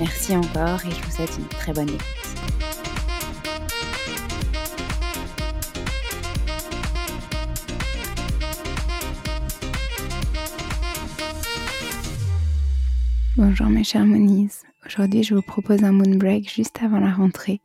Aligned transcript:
Merci 0.00 0.36
encore 0.36 0.86
et 0.86 0.90
je 0.90 1.02
vous 1.02 1.10
souhaite 1.10 1.36
une 1.38 1.48
très 1.48 1.72
bonne 1.72 1.88
écoute. 1.88 2.04
Bonjour 13.36 13.66
mes 13.66 13.82
chers 13.82 14.06
Monies. 14.06 14.50
Aujourd'hui, 14.86 15.24
je 15.24 15.34
vous 15.34 15.42
propose 15.42 15.82
un 15.82 15.90
moon 15.90 16.14
break 16.14 16.48
juste 16.48 16.80
avant 16.80 17.00
la 17.00 17.10
rentrée 17.10 17.60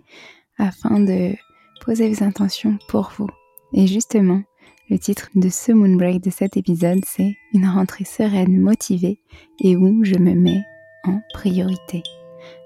afin 0.58 1.00
de 1.00 1.36
poser 1.82 2.10
vos 2.10 2.24
intentions 2.24 2.80
pour 2.88 3.12
vous. 3.16 3.30
Et 3.74 3.86
justement, 3.86 4.42
le 4.90 4.98
titre 4.98 5.30
de 5.36 5.50
ce 5.50 5.72
moon 5.72 5.96
break 5.96 6.24
de 6.24 6.32
cet 6.32 6.58
épisode, 6.58 7.02
c'est 7.06 7.36
Une 7.54 7.68
rentrée 7.68 8.06
sereine, 8.06 8.60
motivée 8.60 9.20
et 9.60 9.76
où 9.76 10.04
je 10.04 10.16
me 10.16 10.34
mets 10.34 10.64
en 11.04 11.22
priorité. 11.34 12.02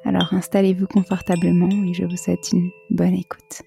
Alors 0.08 0.34
installez-vous 0.34 0.88
confortablement 0.88 1.68
et 1.86 1.94
je 1.94 2.06
vous 2.06 2.16
souhaite 2.16 2.54
une 2.54 2.72
bonne 2.92 3.14
écoute. 3.14 3.62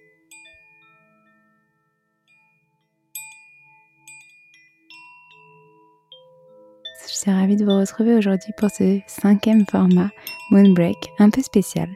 Je 7.06 7.14
suis 7.14 7.30
ravie 7.30 7.56
de 7.56 7.64
vous 7.66 7.78
retrouver 7.78 8.14
aujourd'hui 8.14 8.54
pour 8.56 8.70
ce 8.70 9.00
cinquième 9.06 9.66
format 9.66 10.08
Moonbreak 10.50 10.96
un 11.18 11.28
peu 11.28 11.42
spécial. 11.42 11.90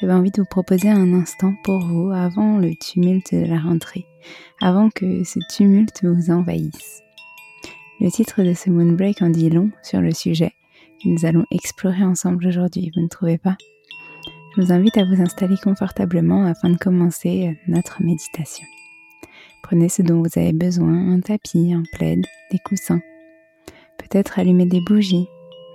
J'avais 0.00 0.14
envie 0.14 0.30
de 0.30 0.40
vous 0.40 0.48
proposer 0.48 0.88
un 0.88 1.12
instant 1.12 1.52
pour 1.62 1.80
vous 1.80 2.10
avant 2.10 2.56
le 2.56 2.74
tumulte 2.76 3.34
de 3.34 3.44
la 3.44 3.58
rentrée, 3.58 4.06
avant 4.62 4.88
que 4.88 5.24
ce 5.24 5.40
tumulte 5.54 6.06
vous 6.06 6.30
envahisse. 6.30 7.02
Le 8.00 8.10
titre 8.10 8.42
de 8.44 8.54
ce 8.54 8.70
Moonbreak 8.70 9.20
en 9.20 9.28
dit 9.28 9.50
long 9.50 9.70
sur 9.82 10.00
le 10.00 10.12
sujet 10.12 10.54
que 11.02 11.08
nous 11.10 11.26
allons 11.26 11.44
explorer 11.50 12.02
ensemble 12.02 12.46
aujourd'hui, 12.46 12.90
vous 12.96 13.02
ne 13.02 13.08
trouvez 13.08 13.36
pas? 13.36 13.58
Je 14.56 14.62
vous 14.62 14.72
invite 14.72 14.98
à 14.98 15.04
vous 15.04 15.22
installer 15.22 15.56
confortablement 15.62 16.44
afin 16.44 16.70
de 16.70 16.76
commencer 16.76 17.56
notre 17.68 18.02
méditation. 18.02 18.66
Prenez 19.62 19.88
ce 19.88 20.02
dont 20.02 20.22
vous 20.22 20.38
avez 20.40 20.52
besoin, 20.52 21.12
un 21.12 21.20
tapis, 21.20 21.72
un 21.72 21.84
plaid, 21.92 22.26
des 22.50 22.58
coussins. 22.58 23.00
Peut-être 23.96 24.40
allumer 24.40 24.66
des 24.66 24.80
bougies. 24.80 25.28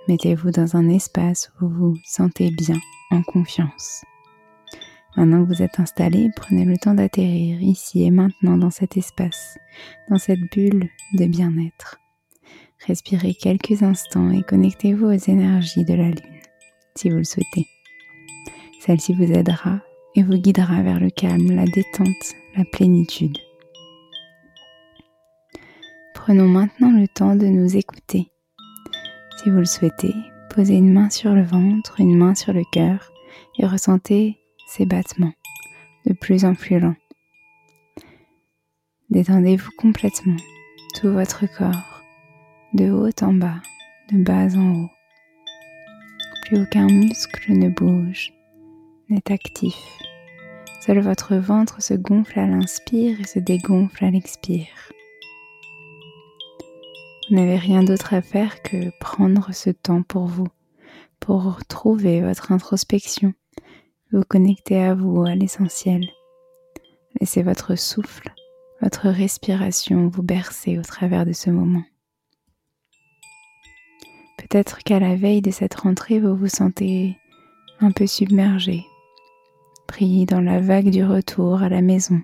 Mettez-vous 0.10 0.51
dans 0.51 0.75
un 0.75 0.89
espace 0.89 1.51
où 1.62 1.69
vous 1.69 1.94
vous 1.94 2.00
sentez 2.04 2.51
bien, 2.51 2.77
en 3.12 3.22
confiance. 3.22 4.04
Maintenant 5.16 5.45
que 5.45 5.54
vous 5.54 5.62
êtes 5.62 5.80
installé, 5.80 6.30
prenez 6.36 6.66
le 6.66 6.78
temps 6.78 6.95
d'atterrir 6.95 7.62
ici 7.62 8.04
et 8.04 8.12
maintenant 8.12 8.57
dans 8.57 8.71
cet 8.71 8.98
espace, 8.98 9.57
dans 10.10 10.18
cette 10.18 10.51
bulle 10.51 10.89
de 11.13 11.25
bien-être. 11.25 12.01
Respirez 12.86 13.36
quelques 13.36 13.83
instants 13.83 14.31
et 14.31 14.44
connectez-vous 14.44 15.06
aux 15.06 15.12
énergies 15.12 15.86
de 15.86 15.94
la 15.94 16.10
Lune, 16.10 16.42
si 16.95 17.10
vous 17.10 17.18
le 17.18 17.24
souhaitez. 17.24 17.66
Celle-ci 18.86 19.14
vous 19.16 19.32
aidera 19.32 19.80
et 20.14 20.22
vous 20.22 20.38
guidera 20.38 20.84
vers 20.84 21.00
le 21.00 21.10
calme, 21.10 21.56
la 21.56 21.66
détente, 21.66 22.36
la 22.56 22.64
plénitude. 22.66 23.36
Prenons 26.14 26.48
maintenant 26.48 26.92
le 26.92 27.08
temps 27.08 27.36
de 27.36 27.48
nous 27.48 27.78
écouter. 27.78 28.32
Si 29.38 29.50
vous 29.50 29.58
le 29.58 29.66
souhaitez, 29.66 30.14
posez 30.52 30.76
une 30.76 30.94
main 30.94 31.10
sur 31.10 31.34
le 31.34 31.42
ventre, 31.42 32.00
une 32.00 32.16
main 32.16 32.36
sur 32.36 32.54
le 32.54 32.62
cœur 32.72 33.12
et 33.58 33.66
ressentez 33.66 34.38
ces 34.68 34.86
battements 34.86 35.34
de 36.06 36.14
plus 36.14 36.46
en 36.46 36.54
plus 36.54 36.80
lents. 36.80 36.96
Détendez-vous 39.10 39.72
complètement, 39.80 40.38
tout 40.94 41.12
votre 41.12 41.46
corps, 41.58 42.04
de 42.76 42.92
haut 42.92 43.10
en 43.24 43.34
bas, 43.34 43.62
de 44.12 44.24
bas 44.24 44.56
en 44.56 44.76
haut. 44.76 44.90
Plus 46.44 46.62
aucun 46.62 46.86
muscle 46.86 47.52
ne 47.52 47.70
bouge, 47.70 48.31
n'est 49.10 49.31
actif. 49.31 49.78
Seul 50.81 51.00
votre 51.00 51.36
ventre 51.36 51.81
se 51.81 51.94
gonfle 51.94 52.40
à 52.40 52.48
l'inspire 52.48 53.19
et 53.19 53.25
se 53.25 53.40
dégonfle 53.40 54.06
à 54.06 54.12
l'expire. 54.12 54.68
Vous 57.30 57.36
n'avez 57.36 57.57
rien 57.57 57.84
d'autre 57.84 58.13
à 58.13 58.22
faire 58.22 58.62
que 58.62 58.92
prendre 59.00 59.52
ce 59.52 59.72
temps 59.72 60.04
pour 60.04 60.28
vous, 60.28 60.48
pour 61.19 61.56
retrouver 61.56 62.22
votre 62.22 62.52
introspection, 62.52 63.34
vous 64.12 64.24
connecter 64.24 64.84
à 64.84 64.94
vous, 64.94 65.24
à 65.24 65.34
l'essentiel. 65.34 66.07
Laissez 67.19 67.42
votre 67.42 67.75
souffle, 67.75 68.31
votre 68.81 69.10
respiration 69.10 70.07
vous 70.07 70.22
bercer 70.22 70.78
au 70.78 70.84
travers 70.84 71.25
de 71.25 71.34
ce 71.34 71.50
moment. 71.50 71.84
Peut-être 74.38 74.84
qu'à 74.84 75.00
la 75.00 75.16
veille 75.16 75.42
de 75.42 75.50
cette 75.50 75.74
rentrée, 75.74 76.19
vous 76.19 76.36
vous 76.36 76.48
sentez 76.48 77.18
un 77.80 77.92
peu 77.92 78.06
submergé, 78.06 78.86
dans 80.03 80.42
la 80.42 80.59
vague 80.59 80.89
du 80.89 81.06
retour 81.06 81.63
à 81.63 81.69
la 81.69 81.81
maison, 81.81 82.21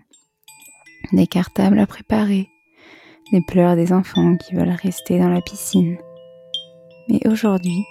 des 1.13 1.25
cartables 1.25 1.79
à 1.79 1.87
préparer, 1.87 2.49
des 3.31 3.39
pleurs 3.39 3.77
des 3.77 3.93
enfants 3.93 4.35
qui 4.35 4.55
veulent 4.55 4.75
rester 4.83 5.17
dans 5.19 5.29
la 5.29 5.39
piscine. 5.39 5.97
Mais 7.07 7.25
aujourd'hui, 7.25 7.85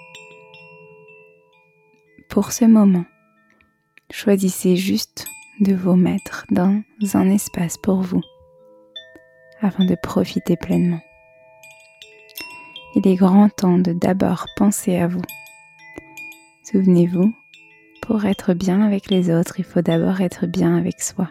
pour 2.29 2.51
ce 2.51 2.65
moment, 2.65 3.05
choisissez 4.11 4.75
juste 4.75 5.25
de 5.61 5.73
vous 5.73 5.95
mettre 5.95 6.45
dans 6.51 6.83
un 7.15 7.31
espace 7.31 7.77
pour 7.81 8.01
vous 8.01 8.21
afin 9.61 9.85
de 9.85 9.95
profiter 9.95 10.57
pleinement. 10.57 11.01
Il 12.95 13.07
est 13.07 13.15
grand 13.15 13.49
temps 13.49 13.79
de 13.79 13.93
d'abord 13.93 14.45
penser 14.57 14.97
à 14.97 15.07
vous. 15.07 15.23
Souvenez-vous, 16.71 17.33
pour 18.01 18.25
être 18.25 18.53
bien 18.53 18.81
avec 18.81 19.09
les 19.09 19.31
autres, 19.33 19.59
il 19.59 19.63
faut 19.63 19.81
d'abord 19.81 20.21
être 20.21 20.45
bien 20.47 20.75
avec 20.75 21.01
soi. 21.01 21.29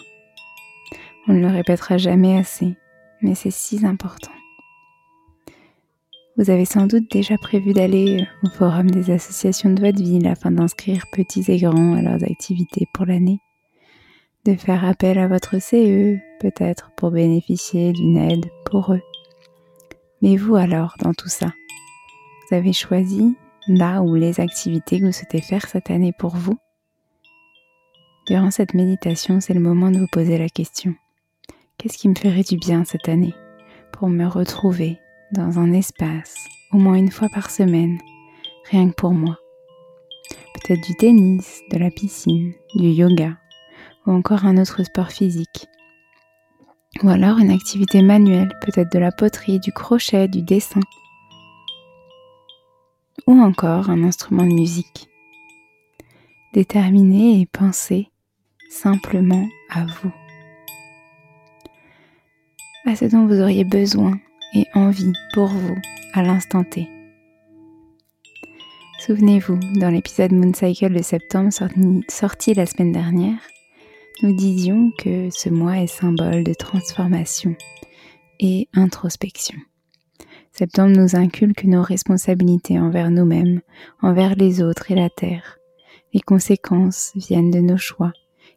On 1.28 1.34
ne 1.34 1.40
le 1.40 1.48
répétera 1.48 1.98
jamais 1.98 2.38
assez, 2.38 2.76
mais 3.20 3.34
c'est 3.34 3.50
si 3.50 3.84
important. 3.84 4.32
Vous 6.36 6.48
avez 6.48 6.64
sans 6.64 6.86
doute 6.86 7.10
déjà 7.10 7.36
prévu 7.36 7.74
d'aller 7.74 8.26
au 8.42 8.48
forum 8.48 8.90
des 8.90 9.10
associations 9.10 9.70
de 9.70 9.80
votre 9.84 10.02
ville 10.02 10.26
afin 10.26 10.50
d'inscrire 10.50 11.04
petits 11.12 11.44
et 11.48 11.58
grands 11.58 11.94
à 11.94 12.02
leurs 12.02 12.24
activités 12.24 12.86
pour 12.94 13.04
l'année, 13.04 13.40
de 14.46 14.54
faire 14.54 14.84
appel 14.84 15.18
à 15.18 15.28
votre 15.28 15.60
CE 15.60 16.16
peut-être 16.40 16.92
pour 16.96 17.10
bénéficier 17.10 17.92
d'une 17.92 18.16
aide 18.16 18.46
pour 18.64 18.94
eux. 18.94 19.02
Mais 20.22 20.36
vous 20.36 20.56
alors 20.56 20.94
dans 21.02 21.12
tout 21.12 21.28
ça, 21.28 21.52
vous 22.48 22.56
avez 22.56 22.72
choisi 22.72 23.36
là 23.76 24.02
ou 24.02 24.14
les 24.14 24.40
activités 24.40 25.00
que 25.00 25.06
vous 25.06 25.12
souhaitez 25.12 25.40
faire 25.40 25.66
cette 25.66 25.90
année 25.90 26.12
pour 26.18 26.36
vous 26.36 26.58
Durant 28.26 28.50
cette 28.50 28.74
méditation, 28.74 29.40
c'est 29.40 29.54
le 29.54 29.60
moment 29.60 29.90
de 29.90 29.98
vous 29.98 30.06
poser 30.06 30.38
la 30.38 30.48
question. 30.48 30.94
Qu'est-ce 31.78 31.98
qui 31.98 32.08
me 32.08 32.14
ferait 32.14 32.42
du 32.42 32.56
bien 32.56 32.84
cette 32.84 33.08
année 33.08 33.34
pour 33.92 34.08
me 34.08 34.26
retrouver 34.26 34.98
dans 35.32 35.58
un 35.58 35.72
espace 35.72 36.34
au 36.72 36.78
moins 36.78 36.94
une 36.94 37.10
fois 37.10 37.28
par 37.32 37.50
semaine, 37.50 37.98
rien 38.70 38.90
que 38.90 38.94
pour 38.94 39.12
moi? 39.12 39.36
Peut-être 40.54 40.86
du 40.86 40.94
tennis, 40.94 41.60
de 41.72 41.78
la 41.78 41.90
piscine, 41.90 42.52
du 42.74 42.88
yoga 42.88 43.36
ou 44.06 44.12
encore 44.12 44.44
un 44.44 44.56
autre 44.58 44.82
sport 44.84 45.10
physique. 45.10 45.66
Ou 47.02 47.08
alors 47.08 47.38
une 47.38 47.50
activité 47.50 48.02
manuelle, 48.02 48.52
peut-être 48.60 48.92
de 48.92 48.98
la 48.98 49.12
poterie, 49.12 49.60
du 49.60 49.72
crochet, 49.72 50.28
du 50.28 50.42
dessin. 50.42 50.80
Ou 53.26 53.40
encore 53.40 53.90
un 53.90 54.02
instrument 54.04 54.44
de 54.44 54.52
musique. 54.52 55.08
Déterminez 56.52 57.40
et 57.40 57.46
pensez 57.46 58.08
simplement 58.70 59.48
à 59.70 59.84
vous 59.84 60.12
à 62.86 62.96
ce 62.96 63.04
dont 63.04 63.26
vous 63.26 63.40
auriez 63.40 63.64
besoin 63.64 64.18
et 64.54 64.66
envie 64.74 65.12
pour 65.32 65.46
vous 65.46 65.76
à 66.12 66.22
l'instant 66.22 66.64
T. 66.64 66.88
Souvenez-vous, 68.98 69.58
dans 69.78 69.90
l'épisode 69.90 70.32
Moon 70.32 70.52
Cycle 70.52 70.92
de 70.92 71.02
septembre 71.02 71.50
sorti, 72.08 72.54
la 72.54 72.66
semaine 72.66 72.92
dernière, 72.92 73.40
nous 74.22 74.34
disions 74.34 74.90
que 74.98 75.30
ce 75.30 75.48
mois 75.48 75.78
est 75.78 75.86
symbole 75.86 76.44
de 76.44 76.52
transformation 76.52 77.54
et 78.40 78.68
introspection. 78.74 79.56
Septembre 80.52 80.96
nous 80.96 81.16
inculque 81.16 81.64
nos 81.64 81.82
responsabilités 81.82 82.78
envers 82.78 83.10
nous-mêmes, 83.10 83.60
envers 84.02 84.34
les 84.34 84.62
autres 84.62 84.90
et 84.90 84.94
la 84.94 85.08
Terre. 85.08 85.58
Les 86.12 86.20
conséquences 86.20 87.12
viennent 87.14 87.50
de 87.50 87.60
nos 87.60 87.76
choix 87.76 88.12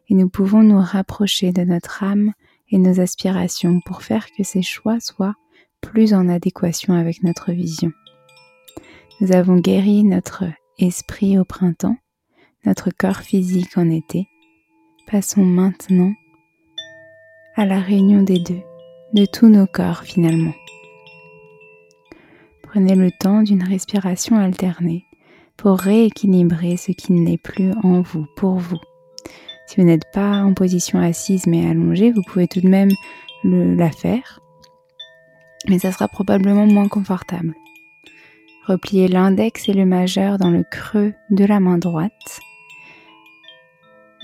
et 0.08 0.14
nous 0.14 0.28
pouvons 0.28 0.62
nous 0.62 0.80
rapprocher 0.80 1.52
de 1.52 1.62
notre 1.62 2.02
âme 2.02 2.32
et 2.70 2.78
nos 2.78 3.00
aspirations 3.00 3.80
pour 3.86 4.02
faire 4.02 4.26
que 4.36 4.42
ces 4.42 4.62
choix 4.62 5.00
soient 5.00 5.36
plus 5.80 6.14
en 6.14 6.28
adéquation 6.28 6.94
avec 6.94 7.22
notre 7.22 7.52
vision. 7.52 7.92
Nous 9.20 9.32
avons 9.32 9.56
guéri 9.56 10.02
notre 10.02 10.44
esprit 10.78 11.38
au 11.38 11.44
printemps, 11.44 11.96
notre 12.64 12.90
corps 12.90 13.20
physique 13.20 13.78
en 13.78 13.88
été. 13.88 14.26
Passons 15.06 15.44
maintenant 15.44 16.12
à 17.56 17.64
la 17.64 17.78
réunion 17.78 18.22
des 18.22 18.40
deux, 18.40 18.62
de 19.12 19.26
tous 19.26 19.48
nos 19.48 19.66
corps 19.66 20.02
finalement. 20.02 20.54
Prenez 22.74 22.96
le 22.96 23.12
temps 23.12 23.42
d'une 23.42 23.62
respiration 23.62 24.36
alternée 24.36 25.06
pour 25.56 25.78
rééquilibrer 25.78 26.76
ce 26.76 26.90
qui 26.90 27.12
n'est 27.12 27.38
plus 27.38 27.70
en 27.84 28.00
vous, 28.00 28.26
pour 28.34 28.56
vous. 28.56 28.80
Si 29.68 29.76
vous 29.76 29.86
n'êtes 29.86 30.10
pas 30.12 30.42
en 30.42 30.54
position 30.54 30.98
assise 30.98 31.46
mais 31.46 31.70
allongée, 31.70 32.10
vous 32.10 32.22
pouvez 32.26 32.48
tout 32.48 32.60
de 32.60 32.68
même 32.68 32.90
la 33.44 33.92
faire, 33.92 34.40
mais 35.68 35.78
ça 35.78 35.92
sera 35.92 36.08
probablement 36.08 36.66
moins 36.66 36.88
confortable. 36.88 37.54
Repliez 38.66 39.06
l'index 39.06 39.68
et 39.68 39.72
le 39.72 39.86
majeur 39.86 40.38
dans 40.38 40.50
le 40.50 40.64
creux 40.68 41.14
de 41.30 41.44
la 41.44 41.60
main 41.60 41.78
droite. 41.78 42.40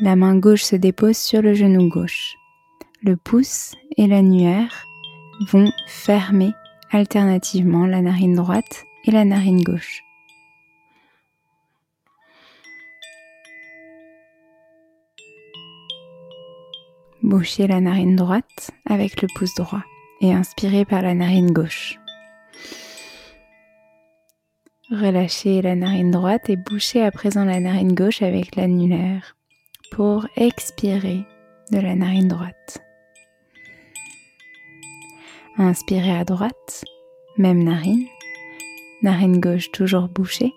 La 0.01 0.17
main 0.17 0.37
gauche 0.37 0.65
se 0.65 0.75
dépose 0.75 1.17
sur 1.17 1.41
le 1.41 1.55
genou 1.55 1.89
gauche. 1.89 2.35
Le 3.05 3.17
pouce 3.17 3.77
et 3.97 4.09
l'annuaire 4.09 4.87
vont 5.53 5.71
fermer 5.87 6.51
alternativement 6.91 7.87
la 7.87 8.03
narine 8.03 8.35
droite 8.35 8.85
et 9.05 9.11
la 9.11 9.25
narine 9.25 9.63
gauche. 9.63 10.03
Bouchez 17.23 17.67
la 17.67 17.81
narine 17.81 18.17
droite 18.17 18.73
avec 18.89 19.23
le 19.23 19.29
pouce 19.35 19.55
droit 19.55 19.85
et 20.21 20.33
inspirez 20.33 20.85
par 20.85 21.03
la 21.03 21.15
narine 21.15 21.53
gauche. 21.53 21.99
Relâchez 24.91 25.63
la 25.63 25.77
narine 25.77 26.11
droite 26.11 26.51
et 26.51 26.57
bouchez 26.57 27.05
à 27.05 27.13
présent 27.13 27.45
la 27.45 27.61
narine 27.61 27.95
gauche 27.95 28.23
avec 28.23 28.57
l'annulaire 28.57 29.37
pour 29.93 30.27
expirer 30.37 31.25
de 31.71 31.79
la 31.79 31.95
narine 31.95 32.27
droite. 32.27 32.90
Inspirez 35.63 36.17
à 36.17 36.25
droite, 36.25 36.87
même 37.37 37.63
narine, 37.63 38.07
narine 39.03 39.41
gauche 39.41 39.71
toujours 39.71 40.09
bouchée, 40.09 40.55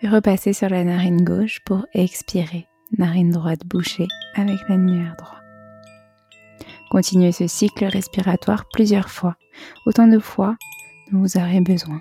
et 0.00 0.08
repassez 0.08 0.52
sur 0.52 0.68
la 0.68 0.84
narine 0.84 1.24
gauche 1.24 1.58
pour 1.64 1.86
expirer, 1.92 2.68
narine 2.96 3.32
droite 3.32 3.66
bouchée 3.66 4.06
avec 4.36 4.58
l'annulaire 4.68 5.16
droit. 5.18 5.40
Continuez 6.92 7.32
ce 7.32 7.48
cycle 7.48 7.84
respiratoire 7.86 8.66
plusieurs 8.72 9.08
fois, 9.08 9.34
autant 9.86 10.06
de 10.06 10.20
fois 10.20 10.54
dont 11.10 11.18
vous 11.18 11.36
aurez 11.36 11.60
besoin. 11.60 12.00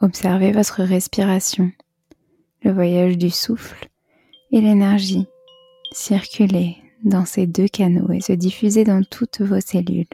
Observez 0.00 0.52
votre 0.52 0.84
respiration, 0.84 1.72
le 2.62 2.72
voyage 2.72 3.18
du 3.18 3.30
souffle 3.30 3.88
et 4.52 4.60
l'énergie 4.60 5.26
circuler 5.92 6.76
dans 7.02 7.24
ces 7.24 7.48
deux 7.48 7.66
canaux 7.66 8.12
et 8.12 8.20
se 8.20 8.32
diffuser 8.32 8.84
dans 8.84 9.02
toutes 9.02 9.40
vos 9.40 9.60
cellules. 9.60 10.06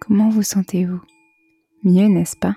Comment 0.00 0.30
vous 0.30 0.42
sentez-vous? 0.42 1.02
Mieux, 1.82 2.08
n'est-ce 2.08 2.36
pas? 2.36 2.56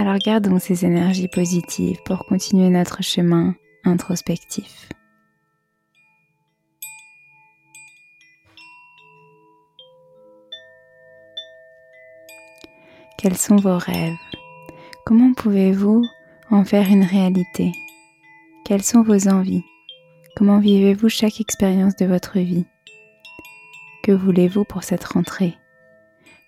Alors 0.00 0.18
gardons 0.18 0.60
ces 0.60 0.84
énergies 0.84 1.26
positives 1.26 1.98
pour 2.04 2.24
continuer 2.24 2.68
notre 2.68 3.02
chemin 3.02 3.56
introspectif. 3.84 4.88
Quels 13.18 13.36
sont 13.36 13.56
vos 13.56 13.76
rêves? 13.76 14.14
Comment 15.04 15.32
pouvez-vous 15.34 16.04
en 16.52 16.64
faire 16.64 16.86
une 16.88 17.02
réalité? 17.02 17.72
Quelles 18.64 18.84
sont 18.84 19.02
vos 19.02 19.26
envies? 19.26 19.64
Comment 20.36 20.60
vivez-vous 20.60 21.08
chaque 21.08 21.40
expérience 21.40 21.96
de 21.96 22.06
votre 22.06 22.38
vie? 22.38 22.66
Que 24.04 24.12
voulez-vous 24.12 24.62
pour 24.62 24.84
cette 24.84 25.02
rentrée? 25.02 25.56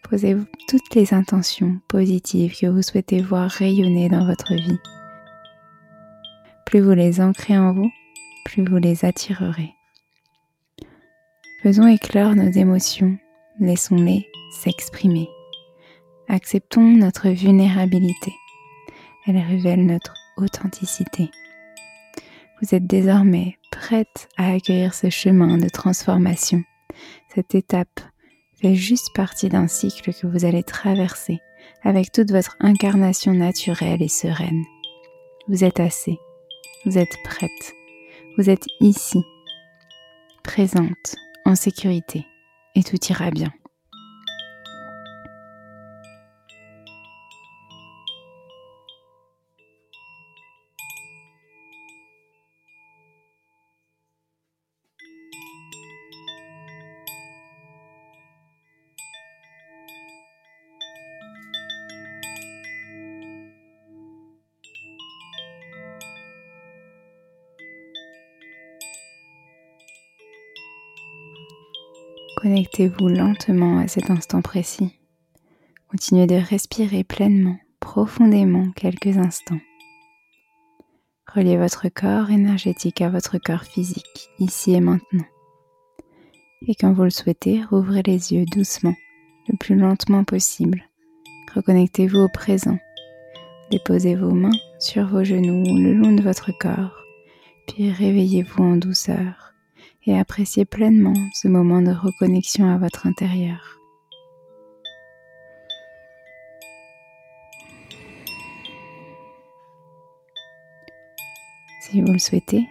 Posez-vous 0.02 0.46
toutes 0.68 0.94
les 0.94 1.14
intentions 1.14 1.80
positives 1.88 2.56
que 2.56 2.66
vous 2.66 2.82
souhaitez 2.82 3.20
voir 3.20 3.48
rayonner 3.50 4.08
dans 4.08 4.26
votre 4.26 4.54
vie. 4.54 4.78
Plus 6.66 6.80
vous 6.80 6.92
les 6.92 7.20
ancrez 7.20 7.56
en 7.56 7.72
vous, 7.72 7.90
plus 8.44 8.64
vous 8.64 8.78
les 8.78 9.04
attirerez. 9.04 9.74
Faisons 11.62 11.86
éclore 11.86 12.34
nos 12.34 12.50
émotions, 12.50 13.18
laissons-les 13.58 14.26
s'exprimer. 14.52 15.28
Acceptons 16.28 16.82
notre 16.82 17.28
vulnérabilité. 17.28 18.32
Elle 19.26 19.38
révèle 19.38 19.84
notre 19.84 20.14
authenticité. 20.36 21.30
Vous 22.60 22.74
êtes 22.74 22.86
désormais 22.86 23.58
prête 23.70 24.28
à 24.36 24.52
accueillir 24.52 24.94
ce 24.94 25.10
chemin 25.10 25.58
de 25.58 25.68
transformation 25.68 26.62
cette 27.34 27.54
étape 27.54 28.00
fait 28.60 28.74
juste 28.74 29.14
partie 29.14 29.48
d'un 29.48 29.68
cycle 29.68 30.12
que 30.12 30.26
vous 30.26 30.44
allez 30.44 30.62
traverser 30.62 31.40
avec 31.82 32.12
toute 32.12 32.30
votre 32.30 32.56
incarnation 32.60 33.32
naturelle 33.32 34.02
et 34.02 34.08
sereine. 34.08 34.64
Vous 35.48 35.64
êtes 35.64 35.80
assez, 35.80 36.18
vous 36.84 36.98
êtes 36.98 37.16
prête, 37.24 37.72
vous 38.36 38.50
êtes 38.50 38.66
ici, 38.80 39.22
présente, 40.42 41.16
en 41.44 41.54
sécurité, 41.54 42.26
et 42.74 42.82
tout 42.82 42.98
ira 43.08 43.30
bien. 43.30 43.52
Connectez-vous 72.40 73.08
lentement 73.08 73.80
à 73.80 73.86
cet 73.86 74.08
instant 74.10 74.40
précis. 74.40 74.98
Continuez 75.90 76.26
de 76.26 76.36
respirer 76.36 77.04
pleinement, 77.04 77.58
profondément 77.80 78.70
quelques 78.70 79.18
instants. 79.18 79.60
Reliez 81.34 81.58
votre 81.58 81.90
corps 81.90 82.30
énergétique 82.30 83.02
à 83.02 83.10
votre 83.10 83.36
corps 83.36 83.64
physique, 83.64 84.30
ici 84.38 84.72
et 84.72 84.80
maintenant. 84.80 85.26
Et 86.66 86.74
quand 86.74 86.94
vous 86.94 87.04
le 87.04 87.10
souhaitez, 87.10 87.62
rouvrez 87.62 88.02
les 88.06 88.32
yeux 88.32 88.46
doucement, 88.46 88.96
le 89.48 89.58
plus 89.58 89.76
lentement 89.76 90.24
possible. 90.24 90.88
Reconnectez-vous 91.54 92.20
au 92.20 92.28
présent. 92.30 92.78
Déposez 93.70 94.14
vos 94.14 94.32
mains 94.32 94.58
sur 94.78 95.06
vos 95.06 95.24
genoux 95.24 95.76
le 95.76 95.92
long 95.92 96.12
de 96.12 96.22
votre 96.22 96.56
corps, 96.58 97.04
puis 97.68 97.92
réveillez-vous 97.92 98.62
en 98.62 98.76
douceur 98.76 99.49
et 100.10 100.18
appréciez 100.18 100.64
pleinement 100.64 101.14
ce 101.32 101.46
moment 101.46 101.80
de 101.82 101.92
reconnexion 101.92 102.68
à 102.68 102.78
votre 102.78 103.06
intérieur. 103.06 103.78
Si 111.82 112.00
vous 112.00 112.12
le 112.12 112.18
souhaitez, 112.18 112.66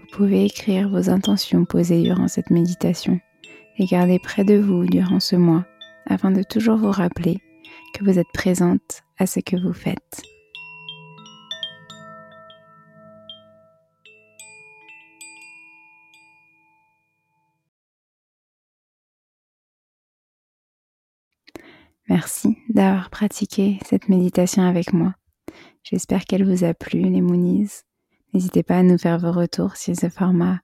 vous 0.00 0.06
pouvez 0.16 0.44
écrire 0.44 0.88
vos 0.88 1.08
intentions 1.08 1.64
posées 1.64 2.02
durant 2.02 2.26
cette 2.26 2.50
méditation 2.50 3.20
et 3.78 3.86
garder 3.86 4.18
près 4.18 4.42
de 4.42 4.56
vous 4.56 4.86
durant 4.86 5.20
ce 5.20 5.36
mois 5.36 5.64
afin 6.06 6.32
de 6.32 6.42
toujours 6.42 6.78
vous 6.78 6.90
rappeler 6.90 7.38
que 7.94 8.04
vous 8.04 8.18
êtes 8.18 8.32
présente 8.34 9.02
à 9.18 9.26
ce 9.26 9.38
que 9.38 9.56
vous 9.56 9.72
faites. 9.72 10.33
Merci 22.14 22.56
d'avoir 22.68 23.10
pratiqué 23.10 23.80
cette 23.84 24.08
méditation 24.08 24.62
avec 24.62 24.92
moi. 24.92 25.14
J'espère 25.82 26.26
qu'elle 26.26 26.48
vous 26.48 26.62
a 26.62 26.72
plu, 26.72 27.02
les 27.02 27.20
Moonies. 27.20 27.82
N'hésitez 28.32 28.62
pas 28.62 28.76
à 28.76 28.82
nous 28.84 28.98
faire 28.98 29.18
vos 29.18 29.32
retours 29.32 29.74
si 29.74 29.96
ce 29.96 30.08
format 30.08 30.60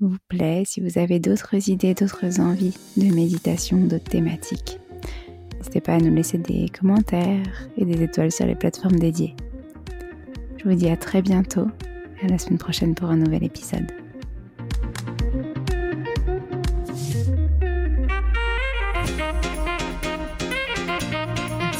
vous 0.00 0.16
plaît, 0.28 0.62
si 0.64 0.80
vous 0.80 0.98
avez 0.98 1.20
d'autres 1.20 1.68
idées, 1.68 1.92
d'autres 1.92 2.40
envies 2.40 2.74
de 2.96 3.14
méditation, 3.14 3.76
d'autres 3.84 4.08
thématiques. 4.08 4.78
N'hésitez 5.58 5.82
pas 5.82 5.96
à 5.96 5.98
nous 5.98 6.14
laisser 6.14 6.38
des 6.38 6.70
commentaires 6.70 7.68
et 7.76 7.84
des 7.84 8.02
étoiles 8.02 8.32
sur 8.32 8.46
les 8.46 8.56
plateformes 8.56 8.98
dédiées. 8.98 9.36
Je 10.56 10.64
vous 10.64 10.74
dis 10.74 10.88
à 10.88 10.96
très 10.96 11.20
bientôt, 11.20 11.66
à 12.22 12.28
la 12.28 12.38
semaine 12.38 12.58
prochaine 12.58 12.94
pour 12.94 13.10
un 13.10 13.18
nouvel 13.18 13.44
épisode. 13.44 14.03